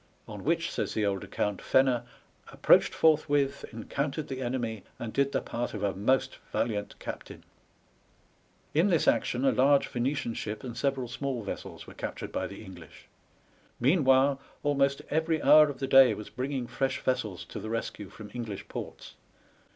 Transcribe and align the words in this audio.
on 0.27 0.43
which, 0.43 0.71
says 0.71 0.95
the 0.95 1.05
old 1.05 1.23
account, 1.23 1.61
Fenner 1.61 2.05
*' 2.27 2.51
approached 2.51 2.91
forth 2.91 3.29
with, 3.29 3.63
encountered 3.71 4.29
the 4.29 4.41
enemy, 4.41 4.83
and 4.97 5.13
did 5.13 5.31
the 5.31 5.41
part 5.43 5.75
of 5.75 5.83
a 5.83 5.93
most 5.93 6.37
valiant 6.51 6.97
captain." 6.97 7.43
In 8.73 8.87
this 8.87 9.07
action 9.07 9.45
a 9.45 9.51
large 9.51 9.87
Venetian 9.89 10.33
ship 10.33 10.63
and 10.63 10.75
several 10.75 11.07
small 11.07 11.43
vessels 11.43 11.85
were 11.85 11.93
captured 11.93 12.31
by 12.31 12.47
the 12.47 12.65
English. 12.65 13.05
Meanwhile 13.79 14.41
almost 14.63 15.03
every 15.11 15.39
hour 15.39 15.69
of 15.69 15.77
the 15.77 15.85
day 15.87 16.15
was 16.15 16.31
bringing 16.31 16.65
fresh 16.65 16.99
vessels 16.99 17.45
to 17.45 17.59
the 17.59 17.69
rescue 17.69 18.09
from 18.09 18.31
English 18.33 18.67
ports. 18.69 19.13